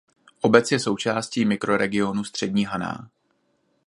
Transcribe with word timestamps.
Obec 0.43 0.71
je 0.71 0.79
součástí 0.79 1.45
mikroregionu 1.45 2.23
Střední 2.23 2.65
Haná. 2.65 3.09